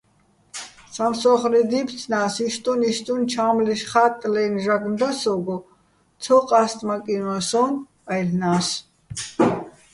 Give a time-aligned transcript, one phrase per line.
[0.93, 5.57] სამსო́ხრე დი́ფცნას, იშტუნ-იშტუნ ჩა́მლიშ ხაჲტტლე́ნო̆ ჟაგნო და სო́გო,
[6.23, 8.67] ცო ყასტმაკინვა სონ-აჲლნა́ს.